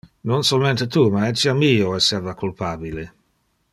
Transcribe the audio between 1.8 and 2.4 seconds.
esseva